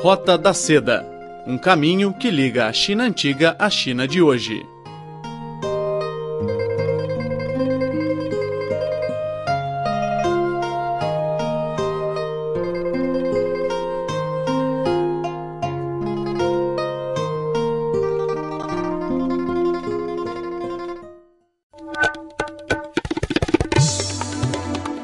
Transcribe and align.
Rota 0.00 0.38
da 0.38 0.54
Seda 0.54 1.04
um 1.44 1.58
caminho 1.58 2.14
que 2.14 2.30
liga 2.30 2.68
a 2.68 2.72
China 2.72 3.02
antiga 3.02 3.56
à 3.58 3.68
China 3.68 4.06
de 4.06 4.22
hoje. 4.22 4.64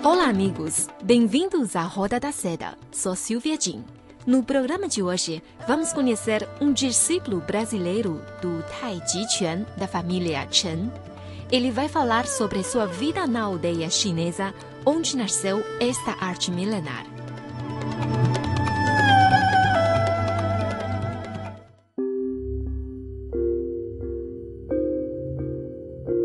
Olá, 0.04 0.29
amigos! 0.29 0.86
Bem-vindos 1.02 1.74
à 1.74 1.82
Roda 1.82 2.20
da 2.20 2.30
Seda. 2.30 2.79
Sou 2.92 3.16
Silvia 3.16 3.58
Jin. 3.61 3.82
No 4.26 4.42
programa 4.42 4.88
de 4.88 5.02
hoje, 5.02 5.42
vamos 5.68 5.92
conhecer 5.92 6.48
um 6.58 6.72
discípulo 6.72 7.42
brasileiro 7.42 8.22
do 8.40 8.64
Tai 8.80 8.98
Chi 9.06 9.26
Quan 9.28 9.66
da 9.76 9.86
família 9.86 10.46
Chen. 10.50 10.90
Ele 11.52 11.70
vai 11.70 11.90
falar 11.90 12.26
sobre 12.26 12.64
sua 12.64 12.86
vida 12.86 13.26
na 13.26 13.42
aldeia 13.42 13.90
chinesa 13.90 14.54
onde 14.86 15.14
nasceu 15.14 15.62
esta 15.78 16.12
arte 16.24 16.50
milenar. 16.50 17.04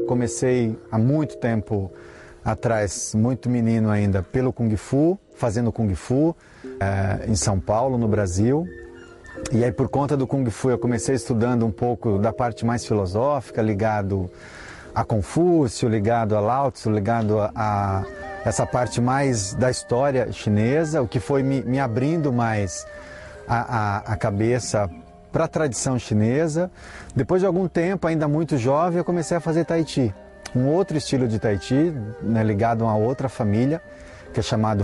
Comecei 0.08 0.80
há 0.90 0.98
muito 0.98 1.36
tempo 1.36 1.92
atrás, 2.46 3.14
muito 3.14 3.50
menino 3.50 3.90
ainda, 3.90 4.24
pelo 4.24 4.54
Kung 4.54 4.74
Fu, 4.78 5.20
fazendo 5.40 5.72
Kung 5.72 5.94
Fu 5.96 6.36
é, 6.80 7.26
em 7.28 7.36
São 7.36 7.60
Paulo, 7.60 7.98
no 7.98 8.08
Brasil. 8.08 8.68
E 9.52 9.64
aí, 9.64 9.72
por 9.72 9.88
conta 9.88 10.18
do 10.18 10.28
Kung 10.28 10.48
Fu, 10.50 10.70
eu 10.70 10.78
comecei 10.78 11.16
estudando 11.16 11.66
um 11.66 11.72
pouco 11.72 12.20
da 12.20 12.34
parte 12.34 12.66
mais 12.66 12.86
filosófica, 12.86 13.62
ligado 13.62 14.30
a 14.94 15.04
Confúcio, 15.04 15.88
ligado 15.88 16.36
a 16.36 16.40
Lao 16.40 16.72
Tzu, 16.72 16.92
ligado 16.92 17.40
a, 17.40 17.52
a 17.56 18.04
essa 18.44 18.66
parte 18.66 19.00
mais 19.00 19.54
da 19.54 19.72
história 19.72 20.32
chinesa, 20.32 21.02
o 21.02 21.08
que 21.08 21.20
foi 21.20 21.42
me, 21.42 21.62
me 21.62 21.80
abrindo 21.80 22.34
mais 22.34 22.86
a, 23.48 23.58
a, 23.58 23.98
a 24.14 24.18
cabeça 24.18 24.90
para 25.32 25.46
a 25.46 25.48
tradição 25.48 25.98
chinesa. 25.98 26.70
Depois 27.16 27.42
de 27.42 27.48
algum 27.48 27.68
tempo, 27.68 28.08
ainda 28.08 28.28
muito 28.28 28.58
jovem, 28.58 28.98
eu 28.98 29.06
comecei 29.06 29.38
a 29.38 29.40
fazer 29.40 29.66
Tai 29.66 29.86
Chi 29.86 30.14
um 30.56 30.68
outro 30.68 30.98
estilo 30.98 31.28
de 31.28 31.40
Tai 31.40 31.58
Chi, 31.60 31.94
né, 32.22 32.44
ligado 32.44 32.84
a 32.84 32.88
uma 32.88 32.96
outra 32.96 33.30
família, 33.30 33.82
que 34.34 34.40
é 34.40 34.44
chamado 34.44 34.84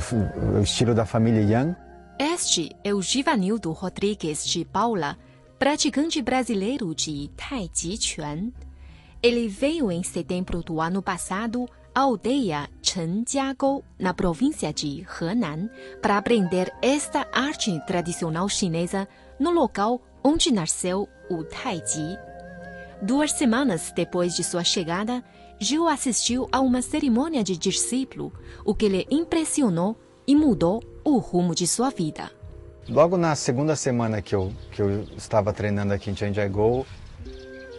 o 0.58 0.62
estilo 0.62 0.94
da 0.94 1.06
família 1.06 1.42
Yang. 1.42 1.76
Este 2.18 2.76
é 2.84 2.94
o 2.94 3.02
Givanildo 3.02 3.72
Rodrigues 3.72 4.46
de 4.46 4.66
Paula, 4.66 5.18
praticante 5.60 6.22
brasileiro 6.22 6.94
de 6.96 7.30
Tai 7.36 7.70
Chi 7.74 7.98
Chuan. 7.98 8.52
Ele 9.22 9.48
veio 9.48 9.92
em 9.92 10.04
setembro 10.04 10.62
do 10.64 10.80
ano 10.80 11.02
passado 11.02 11.68
à 11.94 12.02
aldeia 12.02 12.70
Chenjiagou, 12.82 13.84
na 14.00 14.14
província 14.14 14.74
de 14.74 15.06
Henan, 15.20 15.70
para 16.02 16.18
aprender 16.18 16.72
esta 16.82 17.28
arte 17.32 17.80
tradicional 17.86 18.50
chinesa 18.50 19.08
no 19.40 19.52
local 19.52 20.02
onde 20.24 20.52
nasceu 20.52 21.08
o 21.30 21.44
Tai 21.44 21.82
Chi. 21.86 22.18
Duas 23.02 23.32
semanas 23.34 23.92
depois 23.96 24.36
de 24.36 24.44
sua 24.44 24.64
chegada, 24.64 25.24
Gil 25.60 25.88
assistiu 25.88 26.50
a 26.52 26.60
uma 26.60 26.82
cerimônia 26.82 27.44
de 27.44 27.58
discípulo, 27.58 28.32
o 28.66 28.76
que 28.76 28.90
lhe 28.90 29.08
impressionou 29.10 29.96
e 30.28 30.36
mudou 30.36 30.84
o 31.04 31.18
rumo 31.18 31.56
de 31.56 31.66
sua 31.66 31.90
vida. 31.90 32.30
Logo 32.90 33.18
na 33.18 33.36
segunda 33.36 33.76
semana 33.76 34.22
que 34.22 34.36
eu, 34.36 34.52
que 34.72 34.82
eu 34.82 35.04
estava 35.18 35.54
treinando 35.54 35.94
aqui 35.94 36.12
em 36.12 36.16
Chanjiagou, 36.16 36.86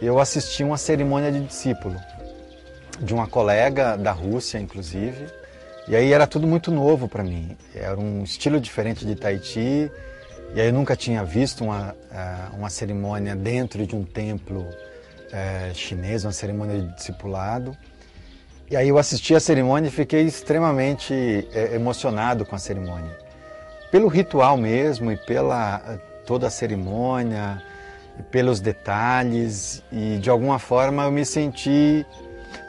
eu 0.01 0.19
assisti 0.19 0.63
uma 0.63 0.77
cerimônia 0.77 1.31
de 1.31 1.39
discípulo, 1.41 1.95
de 2.99 3.13
uma 3.13 3.27
colega 3.27 3.95
da 3.95 4.11
Rússia, 4.11 4.57
inclusive. 4.57 5.27
E 5.87 5.95
aí 5.95 6.11
era 6.11 6.27
tudo 6.27 6.47
muito 6.47 6.71
novo 6.71 7.07
para 7.07 7.23
mim. 7.23 7.55
Era 7.73 7.97
um 7.97 8.23
estilo 8.23 8.59
diferente 8.59 9.05
de 9.05 9.15
Tai 9.15 9.39
Chi. 9.39 9.89
E 10.55 10.59
aí 10.61 10.67
eu 10.67 10.73
nunca 10.73 10.95
tinha 10.95 11.23
visto 11.23 11.63
uma, 11.63 11.95
eh, 12.11 12.49
uma 12.53 12.69
cerimônia 12.69 13.35
dentro 13.35 13.85
de 13.85 13.95
um 13.95 14.03
templo 14.03 14.65
é, 15.31 15.71
chinês, 15.73 16.25
uma 16.25 16.31
cerimônia 16.31 16.79
de 16.79 16.93
discipulado. 16.95 17.75
E 18.69 18.75
aí 18.75 18.89
eu 18.89 18.97
assisti 18.97 19.33
a 19.33 19.39
cerimônia 19.39 19.87
e 19.87 19.91
fiquei 19.91 20.23
extremamente 20.23 21.13
é, 21.53 21.73
emocionado 21.75 22.45
com 22.45 22.55
a 22.55 22.59
cerimônia. 22.59 23.17
Pelo 23.91 24.09
ritual 24.09 24.57
mesmo 24.57 25.11
e 25.11 25.17
pela 25.17 25.99
toda 26.25 26.47
a 26.47 26.49
cerimônia, 26.49 27.63
pelos 28.29 28.59
detalhes 28.59 29.81
e 29.91 30.17
de 30.17 30.29
alguma 30.29 30.59
forma 30.59 31.03
eu 31.03 31.11
me 31.11 31.25
senti 31.25 32.05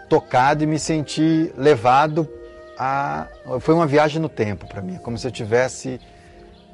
tocado 0.09 0.63
e 0.63 0.67
me 0.67 0.79
senti 0.79 1.53
levado 1.57 2.29
a 2.79 3.27
foi 3.61 3.75
uma 3.75 3.87
viagem 3.87 4.23
no 4.23 4.29
tempo 4.29 4.67
para 4.69 4.81
mim, 4.81 4.99
como 4.99 5.19
se 5.19 5.27
eu 5.27 5.33
tivesse 5.33 6.01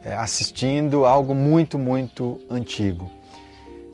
é, 0.05 0.15
assistindo 0.15 1.07
algo 1.07 1.35
muito 1.35 1.79
muito 1.79 2.39
antigo. 2.51 3.11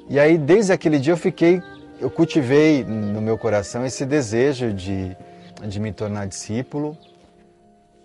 E 0.08 0.18
aí 0.18 0.36
desde 0.36 0.72
aquele 0.72 0.98
dia 0.98 1.12
eu 1.12 1.16
fiquei 1.16 1.62
eu 2.00 2.10
cultivei 2.10 2.82
no 2.82 3.20
meu 3.20 3.36
coração 3.36 3.84
esse 3.84 4.06
desejo 4.06 4.72
de, 4.72 5.14
de 5.68 5.78
me 5.78 5.92
tornar 5.92 6.26
discípulo. 6.26 6.96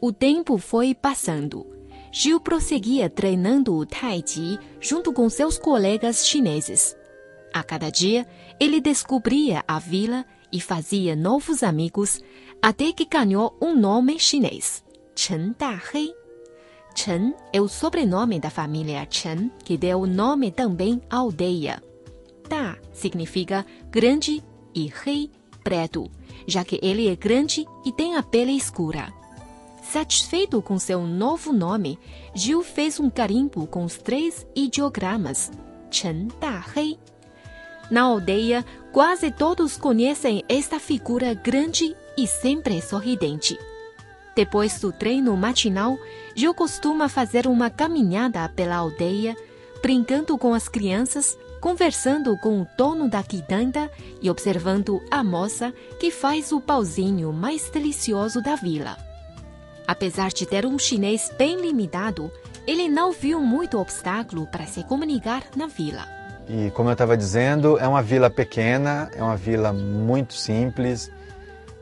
O 0.02 0.12
tempo 0.12 0.58
foi 0.58 0.94
passando. 0.94 1.66
Gil 2.12 2.40
prosseguia 2.40 3.10
treinando 3.10 3.74
o 3.74 3.86
Tai 3.86 4.22
Chi 4.26 4.60
junto 4.80 5.14
com 5.14 5.30
seus 5.30 5.58
colegas 5.58 6.28
chineses. 6.28 6.96
A 7.54 7.64
cada 7.64 7.90
dia, 7.90 8.28
ele 8.60 8.82
descobria 8.82 9.64
a 9.66 9.80
vila 9.80 10.26
e 10.52 10.60
fazia 10.60 11.16
novos 11.16 11.64
amigos, 11.64 12.22
até 12.62 12.92
que 12.92 13.06
ganhou 13.06 13.58
um 13.62 13.76
nome 13.76 14.20
chinês, 14.20 14.84
Chen 15.16 15.56
Dahei. 15.58 16.14
Chen 16.94 17.34
é 17.52 17.62
o 17.62 17.68
sobrenome 17.68 18.40
da 18.40 18.50
família 18.50 19.08
Chen, 19.10 19.52
que 19.64 19.78
deu 19.78 20.02
o 20.02 20.08
nome 20.08 20.52
também 20.52 21.02
à 21.10 21.18
aldeia. 21.18 21.82
Da 22.50 22.78
significa 22.94 23.66
grande 23.90 24.44
e 24.74 24.92
rei 24.94 25.32
preto, 25.64 26.10
já 26.48 26.64
que 26.64 26.80
ele 26.82 27.08
é 27.08 27.16
grande 27.16 27.66
e 27.84 27.92
tem 27.92 28.16
a 28.16 28.24
pele 28.24 28.52
escura. 28.52 29.12
Satisfeito 29.82 30.62
com 30.62 30.78
seu 30.78 31.02
novo 31.02 31.54
nome, 31.54 31.98
Gil 32.34 32.64
fez 32.64 33.00
um 33.00 33.10
carimbo 33.10 33.66
com 33.68 33.84
os 33.84 33.98
três 33.98 34.46
ideogramas 34.56 35.52
Chen 35.90 36.28
Da 36.40 36.60
Rei. 36.60 37.00
Na 37.90 38.02
aldeia, 38.02 38.66
quase 38.92 39.32
todos 39.32 39.78
conhecem 39.78 40.44
esta 40.50 40.80
figura 40.80 41.34
grande 41.34 41.96
e 42.18 42.28
sempre 42.28 42.82
sorridente. 42.82 43.58
Depois 44.36 44.80
do 44.80 44.92
treino 44.92 45.36
matinal, 45.38 45.98
Gil 46.36 46.54
costuma 46.54 47.08
fazer 47.08 47.48
uma 47.48 47.70
caminhada 47.70 48.50
pela 48.50 48.76
aldeia, 48.76 49.36
brincando 49.82 50.38
com 50.38 50.54
as 50.54 50.68
crianças 50.68 51.38
conversando 51.66 52.38
com 52.38 52.62
o 52.62 52.68
dono 52.78 53.09
da 53.09 53.24
quitanda 53.24 53.90
e 54.22 54.30
observando 54.30 55.02
a 55.09 55.24
moça 55.24 55.74
que 56.00 56.12
faz 56.12 56.52
o 56.52 56.62
pauzinho 56.62 57.34
mais 57.34 57.72
delicioso 57.72 58.40
da 58.40 58.56
vila. 58.56 58.96
Apesar 59.88 60.30
de 60.30 60.46
ter 60.46 60.64
um 60.64 60.78
chinês 60.78 61.31
bem 61.40 61.59
limitado, 61.59 62.31
ele 62.68 62.88
não 62.88 63.12
viu 63.12 63.40
muito 63.40 63.80
obstáculo 63.80 64.46
para 64.46 64.68
se 64.68 64.84
comunicar 64.84 65.42
na 65.56 65.66
vila. 65.66 66.08
E 66.48 66.70
como 66.70 66.90
eu 66.90 66.94
estava 66.94 67.18
dizendo, 67.18 67.80
é 67.80 67.88
uma 67.88 68.03
vila 68.03 68.30
pequena, 68.30 69.09
é 69.16 69.24
uma 69.24 69.36
vila 69.36 69.74
muito 69.74 70.36
simples 70.36 71.12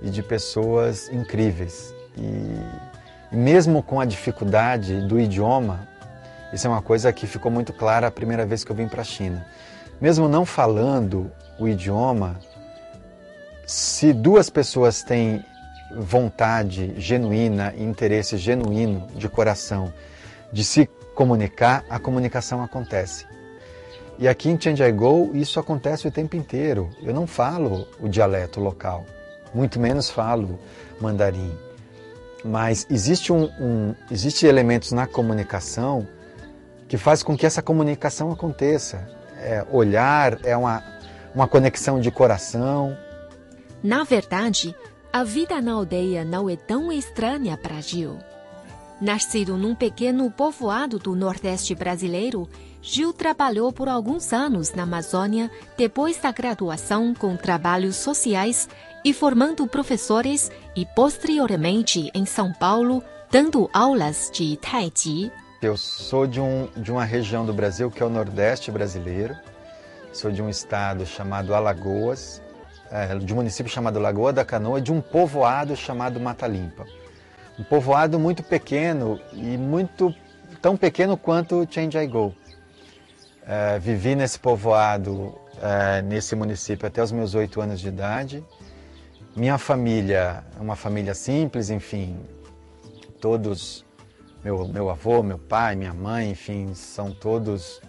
e 0.01 0.09
de 0.09 0.23
pessoas 0.23 1.09
incríveis. 1.11 1.93
E, 2.17 3.35
mesmo 3.35 3.83
com 3.83 3.99
a 3.99 4.05
dificuldade 4.05 5.01
do 5.01 5.19
idioma, 5.19 5.85
isso 6.53 6.67
é 6.67 6.69
uma 6.69 6.81
coisa 6.81 7.11
que 7.11 7.27
ficou 7.27 7.51
muito 7.51 7.73
clara 7.73 8.07
a 8.07 8.11
primeira 8.11 8.45
vez 8.45 8.63
que 8.63 8.71
eu 8.71 8.75
vim 8.77 8.87
para 8.87 9.01
a 9.01 9.03
China. 9.03 9.45
Mesmo 10.03 10.27
não 10.27 10.45
falando 10.45 11.31
o 11.57 11.65
idioma, 11.65 12.37
se 13.65 14.11
duas 14.11 14.49
pessoas 14.49 15.01
têm 15.01 15.41
vontade 15.95 16.93
genuína 16.97 17.73
interesse 17.77 18.35
genuíno 18.35 19.07
de 19.15 19.29
coração 19.29 19.93
de 20.51 20.61
se 20.61 20.87
comunicar, 21.15 21.85
a 21.89 21.99
comunicação 21.99 22.61
acontece. 22.61 23.25
E 24.19 24.27
aqui 24.27 24.49
em 24.49 24.59
Chanjiagou 24.59 25.31
isso 25.33 25.57
acontece 25.57 26.05
o 26.05 26.11
tempo 26.11 26.35
inteiro. 26.35 26.89
Eu 27.01 27.13
não 27.13 27.25
falo 27.25 27.87
o 27.97 28.09
dialeto 28.09 28.59
local, 28.59 29.05
muito 29.53 29.79
menos 29.79 30.09
falo 30.09 30.59
mandarim. 30.99 31.57
Mas 32.43 32.85
existe, 32.89 33.31
um, 33.31 33.45
um, 33.57 33.95
existe 34.11 34.45
elementos 34.45 34.91
na 34.91 35.07
comunicação 35.07 36.05
que 36.89 36.97
faz 36.97 37.23
com 37.23 37.37
que 37.37 37.45
essa 37.45 37.61
comunicação 37.61 38.33
aconteça. 38.33 39.22
É, 39.45 39.65
olhar 39.69 40.39
é 40.45 40.55
uma, 40.55 40.81
uma 41.35 41.47
conexão 41.47 41.99
de 41.99 42.09
coração. 42.09 42.97
Na 43.83 44.05
verdade, 44.05 44.73
a 45.11 45.23
vida 45.23 45.61
na 45.61 45.73
aldeia 45.73 46.23
não 46.23 46.49
é 46.49 46.55
tão 46.55 46.91
estranha 46.91 47.57
para 47.57 47.81
Gil. 47.81 48.17
Nascido 49.01 49.57
num 49.57 49.75
pequeno 49.75 50.31
povoado 50.31 50.97
do 50.97 51.13
Nordeste 51.13 51.75
brasileiro, 51.75 52.47
Gil 52.81 53.11
trabalhou 53.11 53.71
por 53.73 53.89
alguns 53.89 54.31
anos 54.31 54.73
na 54.73 54.83
Amazônia 54.83 55.51
depois 55.77 56.17
da 56.17 56.31
graduação 56.31 57.13
com 57.13 57.35
trabalhos 57.35 57.97
sociais 57.97 58.69
e 59.03 59.11
formando 59.13 59.67
professores 59.67 60.49
e 60.73 60.85
posteriormente 60.85 62.09
em 62.13 62.25
São 62.25 62.53
Paulo, 62.53 63.03
dando 63.29 63.69
aulas 63.73 64.31
de 64.33 64.55
Taiji. 64.57 65.29
Eu 65.65 65.77
sou 65.77 66.27
de, 66.27 66.41
um, 66.41 66.67
de 66.75 66.91
uma 66.91 67.05
região 67.05 67.45
do 67.45 67.53
Brasil 67.53 67.89
que 67.89 68.03
é 68.03 68.05
o 68.05 68.09
Nordeste 68.09 68.69
brasileiro. 68.69 69.33
Sou 70.11 70.29
de 70.29 70.41
um 70.41 70.49
estado 70.49 71.05
chamado 71.05 71.55
Alagoas, 71.55 72.41
é, 72.91 73.17
de 73.17 73.31
um 73.31 73.37
município 73.37 73.71
chamado 73.71 73.97
Lagoa 73.97 74.33
da 74.33 74.43
Canoa, 74.43 74.81
de 74.81 74.91
um 74.91 74.99
povoado 74.99 75.73
chamado 75.73 76.19
Mata 76.19 76.47
Limpa. 76.47 76.85
Um 77.57 77.63
povoado 77.63 78.19
muito 78.19 78.43
pequeno 78.43 79.21
e 79.31 79.57
muito 79.57 80.13
tão 80.61 80.75
pequeno 80.75 81.15
quanto 81.15 81.65
Chandigarh. 81.71 82.33
É, 83.47 83.79
vivi 83.79 84.15
nesse 84.15 84.37
povoado, 84.37 85.33
é, 85.61 86.01
nesse 86.01 86.35
município 86.35 86.85
até 86.85 87.01
os 87.01 87.13
meus 87.13 87.35
oito 87.35 87.61
anos 87.61 87.79
de 87.79 87.87
idade. 87.87 88.43
Minha 89.33 89.57
família 89.57 90.43
é 90.57 90.61
uma 90.61 90.75
família 90.75 91.13
simples, 91.13 91.69
enfim, 91.69 92.19
todos, 93.21 93.85
meu, 94.43 94.67
meu 94.67 94.89
avô, 94.89 95.23
meu 95.23 95.39
pai, 95.39 95.75
minha 95.75 95.93
mãe, 95.93 96.31
enfim, 96.31 96.73
são 96.73 97.11
todos 97.11 97.81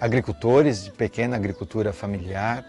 agricultores 0.00 0.84
de 0.84 0.90
pequena 0.90 1.36
agricultura 1.36 1.92
familiar. 1.92 2.64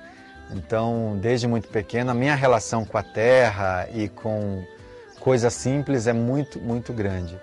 Então, 0.51 1.17
desde 1.21 1.47
muito 1.47 1.69
pequeno, 1.69 2.11
a 2.11 2.13
minha 2.13 2.35
relação 2.35 2.83
com 2.83 2.97
a 2.97 3.03
terra 3.03 3.87
e 3.93 4.09
com 4.09 4.63
coisa 5.19 5.49
simples 5.49 6.07
é 6.07 6.13
muito, 6.13 6.59
muito 6.59 6.91
grande. 6.91 7.39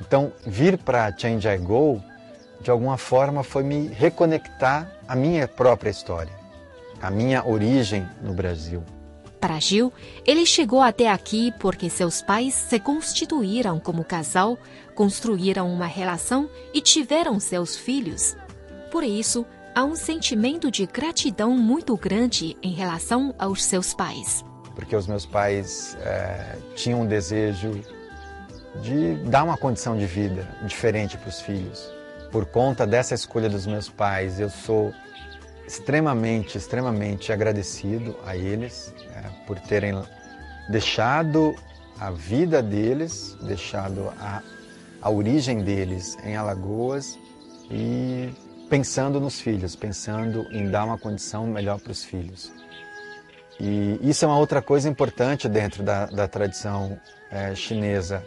Então, 0.00 0.30
vir 0.46 0.76
para 0.76 1.12
Change 1.16 1.48
I 1.48 1.56
Go, 1.56 2.02
de 2.60 2.70
alguma 2.70 2.98
forma, 2.98 3.42
foi 3.42 3.62
me 3.62 3.88
reconectar 3.88 4.92
à 5.08 5.16
minha 5.16 5.48
própria 5.48 5.90
história, 5.90 6.32
à 7.00 7.10
minha 7.10 7.46
origem 7.46 8.06
no 8.20 8.34
Brasil. 8.34 8.82
Para 9.40 9.60
Gil, 9.60 9.92
ele 10.26 10.44
chegou 10.44 10.80
até 10.80 11.08
aqui 11.08 11.52
porque 11.60 11.88
seus 11.88 12.20
pais 12.20 12.54
se 12.54 12.80
constituíram 12.80 13.78
como 13.78 14.04
casal, 14.04 14.58
construíram 14.94 15.72
uma 15.72 15.86
relação 15.86 16.50
e 16.74 16.80
tiveram 16.80 17.38
seus 17.38 17.76
filhos. 17.76 18.36
Por 18.90 19.04
isso, 19.04 19.46
há 19.74 19.84
um 19.84 19.94
sentimento 19.94 20.70
de 20.70 20.86
gratidão 20.86 21.56
muito 21.56 21.96
grande 21.96 22.56
em 22.62 22.72
relação 22.72 23.34
aos 23.38 23.64
seus 23.64 23.94
pais 23.94 24.44
porque 24.78 24.94
os 24.94 25.08
meus 25.08 25.26
pais 25.26 25.96
é, 26.02 26.56
tinham 26.76 27.00
um 27.00 27.06
desejo 27.06 27.82
de 28.80 29.16
dar 29.28 29.42
uma 29.42 29.56
condição 29.56 29.98
de 29.98 30.06
vida 30.06 30.48
diferente 30.64 31.18
para 31.18 31.28
os 31.28 31.40
filhos. 31.40 31.92
Por 32.30 32.46
conta 32.46 32.86
dessa 32.86 33.12
escolha 33.12 33.48
dos 33.48 33.66
meus 33.66 33.88
pais, 33.88 34.38
eu 34.38 34.48
sou 34.48 34.94
extremamente, 35.66 36.56
extremamente 36.56 37.32
agradecido 37.32 38.16
a 38.24 38.36
eles 38.36 38.94
por 39.46 39.58
terem 39.58 40.02
deixado 40.68 41.54
a 41.98 42.10
vida 42.10 42.62
deles, 42.62 43.36
deixado 43.42 44.12
a, 44.18 44.42
a 45.02 45.10
origem 45.10 45.62
deles 45.62 46.16
em 46.24 46.36
Alagoas 46.36 47.18
e 47.70 48.30
pensando 48.68 49.20
nos 49.20 49.40
filhos, 49.40 49.74
pensando 49.74 50.46
em 50.50 50.70
dar 50.70 50.84
uma 50.84 50.98
condição 50.98 51.46
melhor 51.46 51.80
para 51.80 51.92
os 51.92 52.04
filhos. 52.04 52.52
E 53.58 53.98
isso 54.02 54.24
é 54.24 54.28
uma 54.28 54.38
outra 54.38 54.62
coisa 54.62 54.88
importante 54.88 55.48
dentro 55.48 55.82
da, 55.82 56.06
da 56.06 56.28
tradição 56.28 56.98
é, 57.30 57.54
chinesa. 57.54 58.22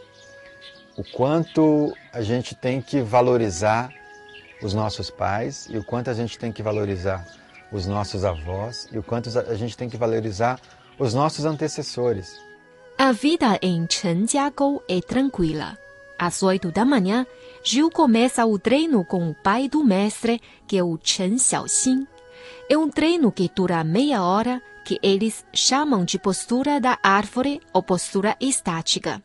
O 0.97 1.03
quanto 1.03 1.95
a 2.11 2.21
gente 2.21 2.53
tem 2.53 2.81
que 2.81 3.01
valorizar 3.01 3.89
os 4.61 4.73
nossos 4.73 5.09
pais 5.09 5.67
e 5.69 5.77
o 5.77 5.83
quanto 5.83 6.09
a 6.09 6.13
gente 6.13 6.37
tem 6.37 6.51
que 6.51 6.61
valorizar 6.61 7.25
os 7.71 7.85
nossos 7.85 8.25
avós 8.25 8.89
e 8.91 8.97
o 8.97 9.03
quanto 9.03 9.29
a 9.39 9.55
gente 9.55 9.77
tem 9.77 9.89
que 9.89 9.95
valorizar 9.95 10.59
os 11.01 11.15
nossos 11.15 11.45
antecessores. 11.45 12.39
A 12.95 13.11
vida 13.11 13.57
em 13.59 13.87
Chenjiagou 13.89 14.83
é 14.87 15.01
tranquila. 15.01 15.75
Às 16.17 16.43
oito 16.43 16.71
da 16.71 16.85
manhã, 16.85 17.25
Gil 17.63 17.89
começa 17.89 18.45
o 18.45 18.59
treino 18.59 19.03
com 19.03 19.27
o 19.27 19.33
pai 19.33 19.67
do 19.67 19.83
mestre, 19.83 20.39
que 20.67 20.77
é 20.77 20.83
o 20.83 20.99
Chen 21.01 21.39
Xiaoxin. 21.39 22.05
É 22.69 22.77
um 22.77 22.87
treino 22.87 23.31
que 23.31 23.49
dura 23.49 23.83
meia 23.83 24.21
hora 24.21 24.61
que 24.85 24.99
eles 25.01 25.43
chamam 25.51 26.05
de 26.05 26.19
postura 26.19 26.79
da 26.79 26.99
árvore 27.01 27.59
ou 27.73 27.81
postura 27.81 28.37
estática. 28.39 29.23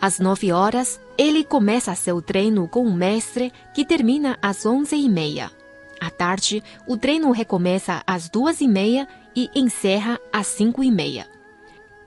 Às 0.00 0.20
nove 0.20 0.52
horas, 0.52 1.00
ele 1.18 1.42
começa 1.42 1.92
seu 1.96 2.22
treino 2.22 2.68
com 2.68 2.84
o 2.84 2.94
mestre, 2.94 3.52
que 3.74 3.84
termina 3.84 4.38
às 4.40 4.64
onze 4.64 4.94
e 4.94 5.08
meia. 5.08 5.50
À 6.00 6.10
tarde, 6.10 6.62
o 6.86 6.96
treino 6.96 7.32
recomeça 7.32 8.04
às 8.06 8.28
duas 8.28 8.60
e 8.60 8.68
meia 8.68 9.08
e 9.38 9.48
encerra 9.54 10.18
às 10.32 10.48
cinco 10.48 10.82
e 10.82 10.90
meia. 10.90 11.28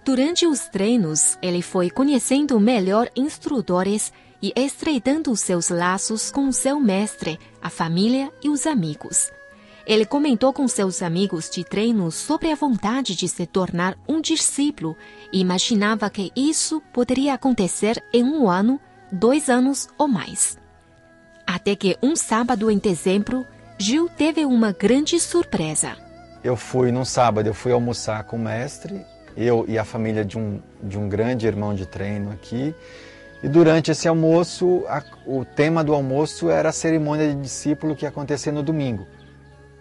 Durante 0.04 0.45
os 0.45 0.68
treinos, 0.68 1.38
ele 1.42 1.62
foi 1.62 1.89
conhecendo 1.89 2.60
melhor 2.60 3.10
instrutores 3.16 4.12
e 4.42 4.51
estreitando 4.54 5.33
seus 5.38 5.69
laços 5.69 6.30
com 6.30 6.51
seu 6.51 6.78
mestre, 6.78 7.39
a 7.62 7.69
família 7.69 8.30
e 8.44 8.50
os 8.50 8.68
amigos. 8.68 9.31
Ele 9.86 10.06
comentou 10.06 10.51
com 10.51 10.68
seus 10.68 11.01
amigos 11.01 11.50
de 11.50 11.63
treino 11.63 12.12
sobre 12.12 12.51
a 12.51 12.56
vontade 12.56 13.16
de 13.16 13.30
se 13.30 13.45
tornar 13.45 13.98
um 14.07 14.19
discípulo 14.19 14.98
e 15.31 15.39
imaginava 15.39 16.10
que 16.10 16.33
isso 16.36 16.81
poderia 16.92 17.33
acontecer 17.33 18.04
em 18.12 18.24
um 18.24 18.50
ano, 18.50 18.78
dois 19.10 19.50
anos 19.50 19.88
ou 19.98 20.07
mais. 20.07 20.57
Até 21.48 21.75
que 21.75 21.98
um 22.01 22.13
sábado 22.13 22.69
em 22.69 22.78
dezembro, 22.78 23.45
Gil 23.78 24.10
teve 24.10 24.44
uma 24.45 24.74
grande 24.74 25.19
surpresa. 25.19 26.11
Eu 26.44 26.56
fui 26.56 26.92
num 26.92 27.06
sábado, 27.06 27.48
eu 27.48 27.54
fui 27.54 27.72
almoçar 27.72 28.24
com 28.24 28.36
o 28.36 28.40
mestre, 28.40 29.06
eu 29.38 29.66
e 29.68 29.78
a 29.78 29.86
família 29.86 30.26
de 30.26 30.38
um, 30.38 30.60
de 30.82 30.98
um 30.98 31.08
grande 31.08 31.46
irmão 31.46 31.74
de 31.74 31.86
treino 31.86 32.32
aqui. 32.32 32.74
E 33.44 33.48
durante 33.48 33.92
esse 33.92 34.08
almoço, 34.08 34.84
a, 34.88 35.04
o 35.26 35.46
tema 35.46 35.84
do 35.84 35.94
almoço 35.94 36.50
era 36.50 36.70
a 36.70 36.72
cerimônia 36.72 37.28
de 37.30 37.42
discípulo 37.42 37.96
que 37.96 38.06
ia 38.06 38.10
acontecer 38.10 38.52
no 38.52 38.64
domingo. 38.64 39.06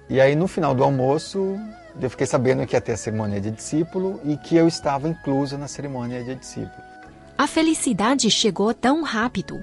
E 0.08 0.20
aí 0.20 0.36
no 0.36 0.46
final 0.46 0.74
do 0.74 0.84
almoço, 0.84 1.58
eu 2.00 2.10
fiquei 2.10 2.26
sabendo 2.26 2.66
que 2.66 2.76
ia 2.76 2.80
ter 2.80 2.92
a 2.92 2.96
cerimônia 2.96 3.40
de 3.40 3.50
discípulo 3.50 4.20
e 4.24 4.36
que 4.36 4.56
eu 4.56 4.68
estava 4.68 5.08
incluso 5.08 5.56
na 5.56 5.68
cerimônia 5.68 6.22
de 6.22 6.34
discípulo. 6.34 6.82
A 7.38 7.46
felicidade 7.46 8.30
chegou 8.30 8.74
tão 8.74 9.02
rápido. 9.02 9.62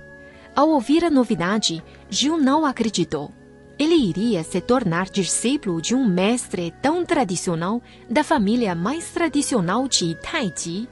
Ao 0.56 0.70
ouvir 0.70 1.04
a 1.04 1.12
novidade, 1.12 1.84
Gil 2.10 2.38
não 2.38 2.66
acreditou. 2.66 3.32
Ele 3.80 3.94
iria 3.94 4.44
se 4.44 4.60
tornar 4.60 5.08
discípulo 5.08 5.80
de 5.80 5.94
um 5.94 6.04
mestre 6.04 6.74
tão 6.82 7.06
tradicional 7.06 7.80
da 8.10 8.24
família 8.24 8.74
mais 8.74 9.12
tradicional 9.12 9.88
de 9.88 10.16
Taiji. 10.16 10.90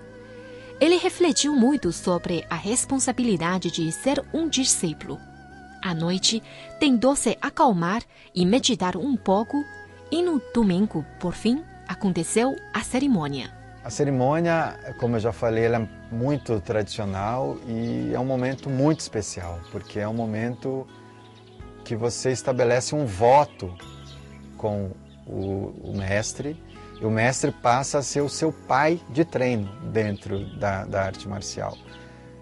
Ele 0.79 0.97
refletiu 0.97 1.55
muito 1.55 1.91
sobre 1.91 2.45
a 2.47 2.55
responsabilidade 2.55 3.71
de 3.71 3.91
ser 3.91 4.23
um 4.31 4.47
discípulo. 4.47 5.19
À 5.81 5.95
noite, 5.95 6.43
tentou 6.79 7.15
se 7.15 7.35
acalmar 7.41 8.03
e 8.35 8.45
meditar 8.45 8.95
um 8.95 9.15
pouco, 9.15 9.63
e 10.11 10.21
no 10.21 10.39
domingo, 10.53 11.03
por 11.19 11.33
fim, 11.33 11.63
aconteceu 11.87 12.55
a 12.71 12.81
cerimônia. 12.81 13.51
A 13.83 13.89
cerimônia, 13.89 14.79
como 14.99 15.15
eu 15.15 15.19
já 15.19 15.31
falei, 15.31 15.65
ela 15.65 15.77
é 15.77 16.13
muito 16.13 16.59
tradicional 16.59 17.57
e 17.67 18.11
é 18.13 18.19
um 18.19 18.25
momento 18.25 18.69
muito 18.69 18.99
especial, 18.99 19.59
porque 19.71 19.99
é 19.99 20.07
um 20.07 20.13
momento 20.13 20.87
que 21.85 21.95
você 21.95 22.31
estabelece 22.31 22.95
um 22.95 23.05
voto 23.05 23.73
com 24.57 24.91
o, 25.25 25.71
o 25.83 25.93
mestre 25.95 26.59
e 26.99 27.05
o 27.05 27.11
mestre 27.11 27.51
passa 27.51 27.99
a 27.99 28.01
ser 28.01 28.21
o 28.21 28.29
seu 28.29 28.51
pai 28.51 28.99
de 29.09 29.23
treino 29.23 29.69
dentro 29.91 30.45
da, 30.57 30.83
da 30.83 31.03
arte 31.03 31.29
marcial. 31.29 31.77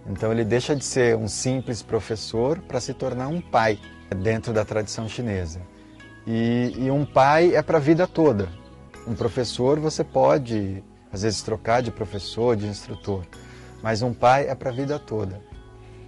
Então 0.07 0.31
ele 0.31 0.45
deixa 0.45 0.75
de 0.75 0.83
ser 0.83 1.17
um 1.17 1.27
simples 1.27 1.81
professor 1.81 2.59
para 2.59 2.79
se 2.79 2.93
tornar 2.93 3.27
um 3.27 3.41
pai 3.41 3.77
dentro 4.15 4.53
da 4.53 4.63
tradição 4.63 5.09
chinesa. 5.09 5.61
E, 6.25 6.73
e 6.77 6.89
um 6.89 7.05
pai 7.05 7.53
é 7.53 7.61
para 7.61 7.77
a 7.77 7.81
vida 7.81 8.07
toda. 8.07 8.47
Um 9.05 9.13
professor 9.13 9.77
você 9.79 10.03
pode, 10.03 10.81
às 11.11 11.23
vezes, 11.23 11.41
trocar 11.41 11.81
de 11.81 11.91
professor, 11.91 12.55
de 12.55 12.65
instrutor, 12.65 13.25
mas 13.81 14.01
um 14.01 14.13
pai 14.13 14.47
é 14.47 14.55
para 14.55 14.69
a 14.69 14.73
vida 14.73 14.97
toda. 14.97 15.41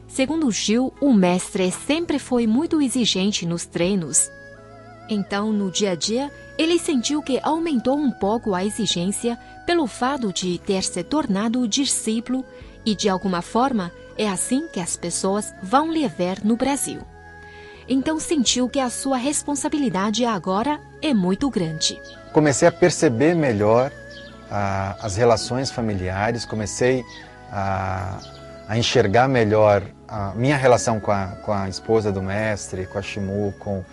Segundo 0.07 0.51
Gil, 0.51 0.93
o 1.01 1.13
mestre 1.13 1.71
sempre 1.71 2.19
foi 2.19 2.47
muito 2.47 2.81
exigente 2.81 3.45
nos 3.45 3.65
treinos. 3.65 4.29
Então, 5.09 5.51
no 5.51 5.69
dia 5.69 5.91
a 5.91 5.95
dia, 5.95 6.31
ele 6.57 6.79
sentiu 6.79 7.21
que 7.21 7.39
aumentou 7.43 7.97
um 7.97 8.11
pouco 8.11 8.53
a 8.53 8.63
exigência 8.63 9.37
pelo 9.65 9.87
fato 9.87 10.31
de 10.31 10.57
ter 10.59 10.83
se 10.83 11.03
tornado 11.03 11.67
discípulo 11.67 12.45
e 12.85 12.95
de 12.95 13.09
alguma 13.09 13.41
forma, 13.41 13.91
é 14.17 14.27
assim 14.27 14.67
que 14.67 14.79
as 14.79 14.95
pessoas 14.95 15.53
vão 15.61 15.91
lhe 15.91 16.07
ver 16.07 16.43
no 16.43 16.55
Brasil. 16.55 17.01
Então 17.87 18.19
sentiu 18.19 18.69
que 18.69 18.79
a 18.79 18.89
sua 18.89 19.17
responsabilidade 19.17 20.23
agora 20.25 20.79
é 21.01 21.13
muito 21.13 21.49
grande. 21.49 21.99
Comecei 22.31 22.67
a 22.67 22.71
perceber 22.71 23.35
melhor 23.35 23.91
ah, 24.49 24.95
as 25.01 25.15
relações 25.15 25.71
familiares, 25.71 26.45
comecei 26.45 27.03
a, 27.51 28.19
a 28.67 28.77
enxergar 28.77 29.27
melhor 29.27 29.83
a 30.07 30.33
minha 30.35 30.57
relação 30.57 30.99
com 30.99 31.11
a, 31.11 31.27
com 31.43 31.51
a 31.51 31.69
esposa 31.69 32.11
do 32.11 32.21
mestre, 32.21 32.85
com 32.85 32.97
a 32.97 33.01
Shimu, 33.01 33.53
com, 33.59 33.83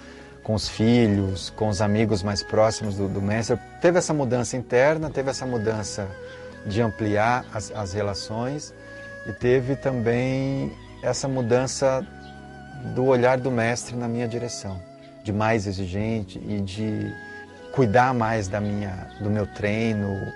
com 0.42 0.54
os 0.54 0.68
filhos, 0.68 1.50
com 1.50 1.68
os 1.68 1.80
amigos 1.80 2.22
mais 2.22 2.42
próximos 2.42 2.96
do, 2.96 3.08
do 3.08 3.20
mestre. 3.20 3.58
Teve 3.80 3.98
essa 3.98 4.14
mudança 4.14 4.56
interna, 4.56 5.10
teve 5.10 5.30
essa 5.30 5.46
mudança 5.46 6.08
de 6.66 6.80
ampliar 6.80 7.44
as, 7.52 7.70
as 7.72 7.92
relações 7.92 8.74
e 9.26 9.32
teve 9.32 9.76
também 9.76 10.72
essa 11.02 11.28
mudança 11.28 12.06
do 12.94 13.04
olhar 13.04 13.38
do 13.38 13.50
mestre 13.50 13.96
na 13.96 14.08
minha 14.08 14.26
direção, 14.26 14.80
de 15.22 15.32
mais 15.32 15.66
exigente 15.66 16.38
e 16.38 16.60
de 16.60 17.14
cuidar 17.72 18.12
mais 18.14 18.48
da 18.48 18.60
minha, 18.60 19.08
do 19.20 19.30
meu 19.30 19.46
treino. 19.46 20.32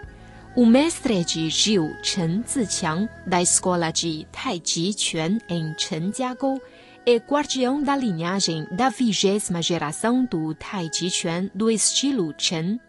O 0.57 0.65
mestre 0.65 1.23
de 1.23 1.51
Chen 1.51 2.43
Ziqiang, 2.49 3.11
da 3.27 3.43
escola 3.43 3.91
de 3.91 4.27
Tai 4.33 4.59
Chi 4.65 4.95
Quan 4.95 5.37
em 5.51 5.75
Chenjiagou, 5.77 6.59
é 7.05 7.17
guardião 7.17 7.83
da 7.83 7.95
linhagem 7.95 8.67
da 8.71 8.89
vigésima 8.89 9.61
geração 9.61 10.25
do 10.25 10.55
Tai 10.55 10.89
Chi 10.91 11.11
Quan 11.11 11.51
do 11.55 11.71
estilo 11.71 12.33
Chen. 12.39 12.81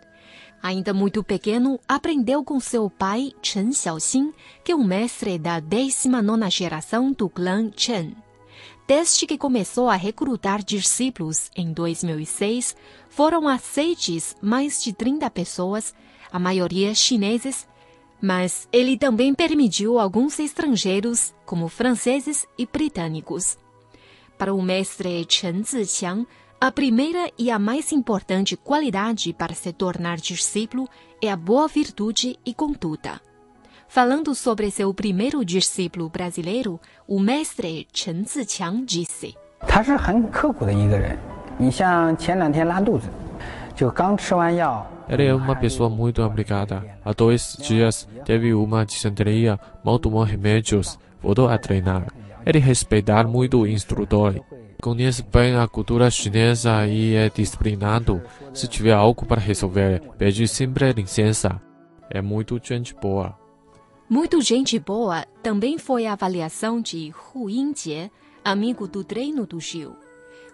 Ainda 0.64 0.94
muito 0.94 1.22
pequeno, 1.26 1.78
aprendeu 1.86 2.42
com 2.42 2.58
seu 2.58 2.90
pai, 2.90 3.34
Chen 3.42 3.74
Xiaoxin, 3.74 4.32
que 4.64 4.72
é 4.72 4.76
o 4.76 4.82
mestre 4.82 5.38
da 5.38 5.60
19 5.60 6.50
geração 6.50 7.12
do 7.12 7.28
clã 7.28 7.70
Chen. 7.76 8.16
Desde 8.88 9.28
que 9.28 9.38
começou 9.38 9.90
a 9.90 9.96
recrutar 9.98 10.64
discípulos 10.64 11.52
em 11.54 11.74
2006, 11.74 12.78
foram 13.10 13.46
aceites 13.46 14.38
mais 14.42 14.82
de 14.82 14.94
30 14.94 15.30
pessoas, 15.30 15.94
a 16.32 16.40
maioria 16.40 16.94
chineses, 16.94 17.68
mas 18.22 18.68
ele 18.72 18.98
também 18.98 19.34
permitiu 19.34 20.00
alguns 20.00 20.40
estrangeiros, 20.40 21.34
como 21.46 21.68
franceses 21.68 22.48
e 22.58 22.66
britânicos. 22.66 23.58
Para 24.38 24.54
o 24.54 24.62
mestre 24.62 25.26
Chen 25.28 25.64
Ziqiang, 25.64 26.28
a 26.60 26.72
primeira 26.72 27.32
e 27.38 27.52
a 27.52 27.60
mais 27.60 27.92
importante 27.92 28.58
qualidade 28.58 29.32
para 29.34 29.54
se 29.54 29.72
tornar 29.72 30.18
discípulo 30.18 30.88
é 31.22 31.32
a 31.32 31.36
boa 31.36 31.68
virtude 31.68 32.38
e 32.46 32.54
conduta. 32.54 33.22
Falando 33.88 34.36
sobre 34.36 34.70
seu 34.70 34.94
primeiro 34.94 35.46
discípulo 35.46 36.10
brasileiro, 36.10 36.80
o 37.08 37.20
mestre 37.20 37.88
Chen 37.94 38.24
Ziqiang 38.26 38.84
disse: 38.84 39.36
Ele 44.50 44.72
é 44.72 44.97
uma 45.36 45.56
pessoa 45.56 45.90
muito 45.90 46.22
obrigada. 46.22 47.00
Há 47.04 47.14
dois 47.14 47.58
dias 47.62 48.08
teve 48.26 48.54
uma 48.54 48.86
disenteria, 48.86 49.60
mal 49.84 50.00
tomou 50.00 50.24
remédios, 50.24 51.00
voltou 51.22 51.48
a 51.48 51.58
treinar. 51.58 52.08
Ele 52.46 52.60
respeitar 52.60 53.28
muito 53.28 53.60
o 53.60 53.68
instrutor 53.68 54.42
conhece 54.82 55.24
bem 55.24 55.56
a 55.56 55.68
cultura 55.68 56.10
chinesa 56.10 56.86
e 56.88 57.16
é 57.16 57.30
disciplinado. 57.30 58.22
Se 58.54 58.68
tiver 58.68 58.94
algo 58.94 59.26
para 59.26 59.42
resolver, 59.42 60.02
pede 60.18 60.48
sempre 60.48 60.94
licença. 60.94 61.62
É 62.10 62.22
muito 62.22 62.60
gente 62.64 62.94
boa. 62.94 63.38
Muito 64.10 64.42
gente 64.42 64.80
boa 64.80 65.26
também 65.44 65.78
foi 65.78 66.06
a 66.06 66.14
avaliação 66.14 66.82
de 66.82 67.14
Hu 67.34 67.50
Yingjie, 67.50 68.10
amigo 68.44 68.88
do 68.88 69.04
treino 69.04 69.46
do 69.46 69.60
Gil. 69.60 69.96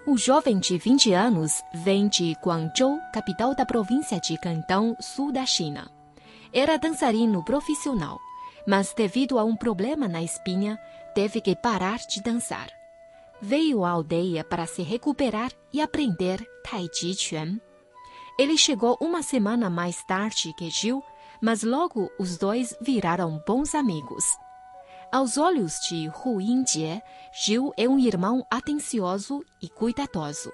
O 0.05 0.17
jovem 0.17 0.60
de 0.60 0.77
20 0.77 1.13
anos 1.13 1.62
vem 1.74 2.07
de 2.07 2.36
Guangzhou, 2.43 3.00
capital 3.13 3.55
da 3.55 3.65
província 3.65 4.19
de 4.19 4.38
Cantão, 4.38 4.95
sul 5.00 5.31
da 5.31 5.45
China. 5.45 5.89
Era 6.51 6.77
dançarino 6.77 7.43
profissional, 7.43 8.19
mas 8.67 8.93
devido 8.93 9.39
a 9.39 9.43
um 9.43 9.55
problema 9.55 10.07
na 10.07 10.22
espinha, 10.22 10.77
teve 11.15 11.39
que 11.41 11.55
parar 11.55 12.00
de 12.00 12.22
dançar 12.22 12.67
veio 13.43 13.83
à 13.83 13.89
aldeia 13.89 14.41
para 14.41 14.65
se 14.65 14.81
recuperar 14.81 15.51
e 15.74 15.81
aprender 15.81 16.41
Tai 16.63 16.88
Chi 16.93 17.13
Chuan. 17.13 17.60
Ele 18.39 18.57
chegou 18.57 18.98
uma 19.01 19.22
semana 19.22 19.69
mais 19.69 20.01
tarde 20.05 20.53
que 20.57 20.69
Gil, 20.69 21.03
mas 21.41 21.62
logo 21.62 22.10
os 22.17 22.38
dois 22.38 22.74
viraram 22.81 23.43
bons 23.45 23.75
amigos. 23.75 24.24
Aos 25.13 25.38
olhos 25.38 25.79
de 25.79 26.10
Hu 26.10 26.41
Yingjie, 26.41 27.00
Gil 27.32 27.72
é 27.77 27.88
um 27.88 28.00
irmão 28.00 28.43
atencioso 28.50 29.41
e 29.62 29.70
cuidadoso. 29.70 30.51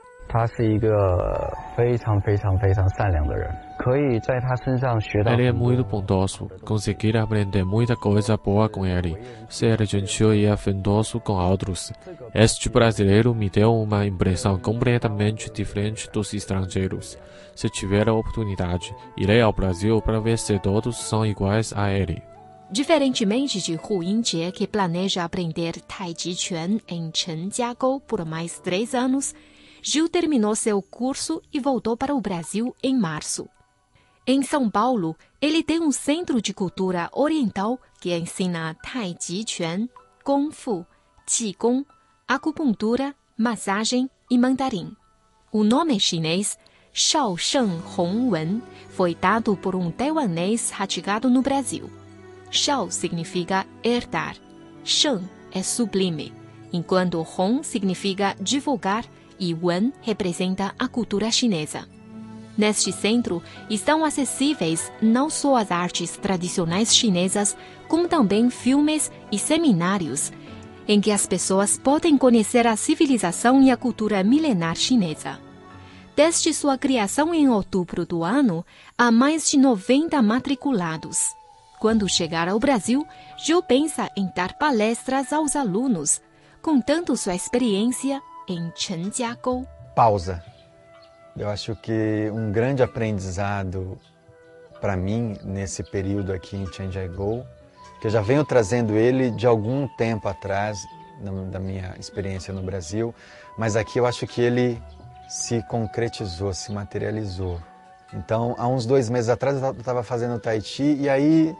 Ele 5.31 5.47
é 5.47 5.53
muito 5.53 5.85
bondoso. 5.85 6.49
Consegui 6.65 7.17
aprender 7.17 7.63
muita 7.63 7.95
coisa 7.95 8.35
boa 8.35 8.67
com 8.67 8.85
ele. 8.85 9.17
Ser 9.47 9.81
gentil 9.85 10.35
e 10.35 10.45
afentoso 10.45 11.21
com 11.21 11.35
outros. 11.35 11.93
Este 12.35 12.67
brasileiro 12.67 13.33
me 13.33 13.49
deu 13.49 13.73
uma 13.73 14.05
impressão 14.05 14.59
completamente 14.59 15.49
diferente 15.49 16.11
dos 16.11 16.33
estrangeiros. 16.33 17.17
Se 17.55 17.69
tiver 17.69 18.09
a 18.09 18.13
oportunidade, 18.13 18.93
irei 19.15 19.39
ao 19.39 19.53
Brasil 19.53 20.01
para 20.01 20.19
ver 20.19 20.37
se 20.37 20.59
todos 20.59 20.97
são 20.97 21.25
iguais 21.25 21.71
a 21.73 21.89
ele. 21.93 22.21
Diferentemente 22.71 23.59
de 23.59 23.75
Hu 23.75 24.03
Yingjie, 24.03 24.51
que 24.51 24.67
planeja 24.67 25.23
aprender 25.23 25.81
Tai 25.81 26.13
Chi 26.15 26.35
Chuan 26.35 26.79
em 26.87 27.09
Chenjiagou 27.11 27.99
por 27.99 28.23
mais 28.23 28.59
três 28.59 28.93
anos, 28.93 29.33
Gil 29.81 30.07
terminou 30.07 30.55
seu 30.55 30.79
curso 30.79 31.41
e 31.51 31.59
voltou 31.59 31.97
para 31.97 32.13
o 32.13 32.21
Brasil 32.21 32.75
em 32.83 32.95
março. 32.95 33.49
Em 34.27 34.43
São 34.43 34.69
Paulo, 34.69 35.15
ele 35.41 35.63
tem 35.63 35.79
um 35.79 35.91
centro 35.91 36.39
de 36.39 36.53
cultura 36.53 37.09
oriental 37.11 37.79
que 37.99 38.15
ensina 38.15 38.75
Tai 38.75 39.17
Chi 39.19 39.43
Chuan, 39.47 39.89
Kung 40.23 40.51
Fu, 40.51 40.85
Qigong, 41.25 41.83
acupuntura, 42.27 43.15
massagem 43.35 44.07
e 44.29 44.37
mandarim. 44.37 44.95
O 45.51 45.63
nome 45.63 45.99
chinês 45.99 46.55
Shao 46.93 47.35
Sheng 47.35 47.81
Hongwen 47.97 48.61
foi 48.89 49.15
dado 49.15 49.55
por 49.55 49.75
um 49.75 49.89
taiwanês 49.89 50.69
radicado 50.69 51.29
no 51.29 51.41
Brasil. 51.41 51.98
Shao 52.51 52.89
significa 52.89 53.65
herdar, 53.83 54.35
Sheng 54.83 55.23
é 55.51 55.61
sublime, 55.61 56.33
enquanto 56.73 57.25
Hong 57.37 57.63
significa 57.63 58.35
divulgar 58.39 59.05
e 59.39 59.53
Wen 59.53 59.93
representa 60.01 60.73
a 60.77 60.87
cultura 60.87 61.31
chinesa. 61.31 61.87
Neste 62.57 62.91
centro 62.91 63.41
estão 63.69 64.03
acessíveis 64.03 64.91
não 65.01 65.29
só 65.29 65.55
as 65.55 65.71
artes 65.71 66.17
tradicionais 66.17 66.93
chinesas, 66.93 67.55
como 67.87 68.07
também 68.07 68.49
filmes 68.49 69.09
e 69.31 69.39
seminários, 69.39 70.31
em 70.87 70.99
que 70.99 71.11
as 71.11 71.25
pessoas 71.25 71.77
podem 71.77 72.17
conhecer 72.17 72.67
a 72.67 72.75
civilização 72.75 73.61
e 73.61 73.71
a 73.71 73.77
cultura 73.77 74.23
milenar 74.23 74.75
chinesa. 74.75 75.39
Desde 76.15 76.53
sua 76.53 76.77
criação 76.77 77.33
em 77.33 77.47
outubro 77.47 78.05
do 78.05 78.23
ano, 78.23 78.65
há 78.97 79.09
mais 79.09 79.49
de 79.49 79.57
90 79.57 80.21
matriculados. 80.21 81.38
Quando 81.79 82.09
chegar 82.09 82.49
ao 82.49 82.59
Brasil, 82.59 83.07
Zhou 83.41 83.63
pensa 83.63 84.09
em 84.15 84.29
dar 84.35 84.53
palestras 84.57 85.31
aos 85.31 85.55
alunos, 85.55 86.21
contando 86.61 87.15
sua 87.15 87.33
experiência 87.33 88.21
em 88.49 88.69
Chenjiagou. 88.75 89.65
Pausa. 89.95 90.43
Eu 91.37 91.47
acho 91.49 91.73
que 91.77 92.29
um 92.33 92.51
grande 92.51 92.83
aprendizado 92.83 93.97
para 94.81 94.97
mim 94.97 95.37
nesse 95.41 95.81
período 95.81 96.33
aqui 96.33 96.57
em 96.57 96.69
Chenjiagou, 96.71 97.45
que 98.01 98.07
eu 98.07 98.11
já 98.11 98.19
venho 98.19 98.43
trazendo 98.43 98.97
ele 98.97 99.31
de 99.31 99.47
algum 99.47 99.87
tempo 99.87 100.27
atrás, 100.27 100.77
da 101.49 101.59
minha 101.59 101.95
experiência 101.97 102.53
no 102.53 102.61
Brasil, 102.61 103.15
mas 103.57 103.77
aqui 103.77 103.99
eu 103.99 104.05
acho 104.05 104.27
que 104.27 104.41
ele 104.41 104.81
se 105.29 105.63
concretizou, 105.63 106.53
se 106.53 106.71
materializou. 106.73 107.61
Então, 108.13 108.55
há 108.57 108.67
uns 108.67 108.85
dois 108.85 109.09
meses 109.09 109.29
atrás 109.29 109.61
eu 109.61 109.71
estava 109.71 110.03
fazendo 110.03 110.39
Tai 110.39 110.59
Chi 110.61 110.95
e 110.99 111.09
aí 111.09 111.55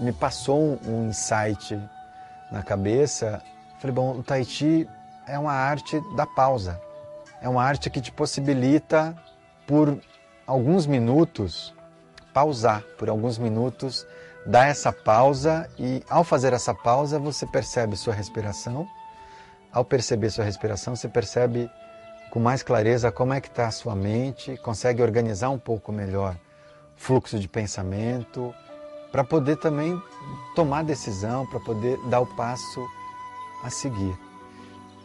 me 0.00 0.12
passou 0.12 0.78
um 0.86 1.08
insight 1.08 1.78
na 2.50 2.62
cabeça. 2.62 3.42
Falei, 3.78 3.94
bom, 3.94 4.18
o 4.18 4.22
Tai 4.22 4.42
Chi 4.44 4.88
é 5.26 5.38
uma 5.38 5.52
arte 5.52 6.00
da 6.16 6.26
pausa. 6.26 6.80
É 7.40 7.48
uma 7.48 7.62
arte 7.62 7.90
que 7.90 8.00
te 8.00 8.10
possibilita, 8.10 9.14
por 9.66 10.00
alguns 10.46 10.86
minutos, 10.86 11.74
pausar, 12.32 12.82
por 12.98 13.10
alguns 13.10 13.38
minutos, 13.38 14.06
dar 14.46 14.68
essa 14.68 14.92
pausa 14.92 15.68
e, 15.78 16.02
ao 16.08 16.24
fazer 16.24 16.52
essa 16.52 16.74
pausa, 16.74 17.18
você 17.18 17.46
percebe 17.46 17.96
sua 17.96 18.14
respiração. 18.14 18.86
Ao 19.72 19.84
perceber 19.84 20.30
sua 20.30 20.44
respiração, 20.44 20.96
você 20.96 21.08
percebe 21.08 21.70
com 22.34 22.40
mais 22.40 22.64
clareza 22.64 23.12
como 23.12 23.32
é 23.32 23.40
que 23.40 23.46
está 23.46 23.68
a 23.68 23.70
sua 23.70 23.94
mente, 23.94 24.56
consegue 24.56 25.00
organizar 25.00 25.50
um 25.50 25.58
pouco 25.58 25.92
melhor 25.92 26.34
o 26.34 27.00
fluxo 27.00 27.38
de 27.38 27.46
pensamento, 27.46 28.52
para 29.12 29.22
poder 29.22 29.56
também 29.58 30.02
tomar 30.56 30.82
decisão, 30.82 31.46
para 31.46 31.60
poder 31.60 31.96
dar 32.08 32.18
o 32.18 32.26
passo 32.26 32.84
a 33.62 33.70
seguir. 33.70 34.18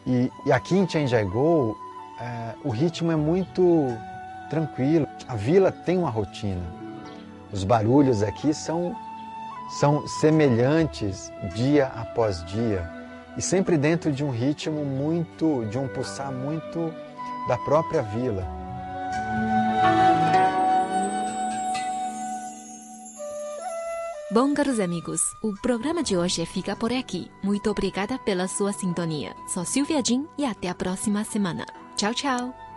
E, 0.04 0.28
e 0.44 0.50
aqui 0.50 0.76
em 0.76 0.88
Changiaigou, 0.88 1.76
é, 2.20 2.54
o 2.64 2.70
ritmo 2.70 3.12
é 3.12 3.16
muito 3.16 3.86
tranquilo. 4.50 5.06
A 5.28 5.36
vila 5.36 5.70
tem 5.70 5.98
uma 5.98 6.10
rotina. 6.10 6.66
Os 7.52 7.62
barulhos 7.62 8.24
aqui 8.24 8.52
são, 8.52 8.96
são 9.78 10.04
semelhantes 10.08 11.30
dia 11.54 11.86
após 11.94 12.44
dia. 12.46 12.90
e 13.36 13.40
sempre 13.40 13.78
dentro 13.78 14.10
de 14.10 14.24
um 14.24 14.30
ritmo 14.30 14.84
muito, 14.84 15.64
de 15.70 15.78
um 15.78 15.86
pulsar 15.86 16.32
muito 16.32 16.92
da 17.46 17.56
própria 17.58 18.02
vila. 18.02 18.60
Bom, 24.32 24.54
caros 24.54 24.78
amigos, 24.78 25.20
o 25.42 25.52
programa 25.60 26.04
de 26.04 26.16
hoje 26.16 26.46
fica 26.46 26.76
por 26.76 26.92
aqui. 26.92 27.28
Muito 27.42 27.68
obrigada 27.68 28.16
pela 28.16 28.46
sua 28.46 28.72
sintonia. 28.72 29.34
Sou 29.48 29.64
Silvia 29.64 30.00
Jin 30.04 30.24
e 30.38 30.44
até 30.44 30.68
a 30.68 30.74
próxima 30.74 31.24
semana. 31.24 31.66
Tchau, 31.96 32.14
tchau! 32.14 32.69